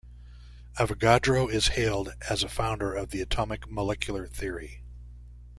[0.79, 4.81] Avogadro is hailed as a founder of the atomic-molecular theory.